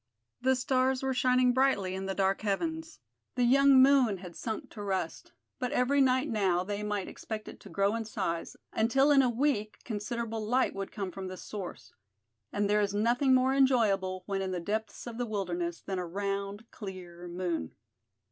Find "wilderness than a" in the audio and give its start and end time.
15.27-16.07